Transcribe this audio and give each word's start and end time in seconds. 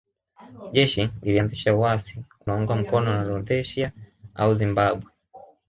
Jeshi 0.73 1.09
lilianzisha 1.23 1.75
uasi 1.75 2.25
unaoungwa 2.45 2.75
mkono 2.75 3.13
na 3.13 3.23
Rhodesia 3.23 3.91
au 4.35 4.53
Zimbabwe 4.53 5.11